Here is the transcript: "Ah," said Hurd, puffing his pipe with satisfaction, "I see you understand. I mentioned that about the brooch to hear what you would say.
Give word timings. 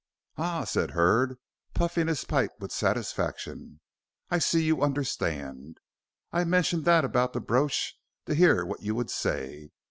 "Ah," 0.39 0.63
said 0.63 0.89
Hurd, 0.97 1.37
puffing 1.75 2.07
his 2.07 2.23
pipe 2.25 2.49
with 2.59 2.71
satisfaction, 2.71 3.81
"I 4.31 4.39
see 4.39 4.63
you 4.63 4.81
understand. 4.81 5.77
I 6.31 6.43
mentioned 6.43 6.85
that 6.85 7.05
about 7.05 7.33
the 7.33 7.39
brooch 7.39 7.99
to 8.25 8.33
hear 8.33 8.65
what 8.65 8.81
you 8.81 8.95
would 8.95 9.11
say. 9.11 9.69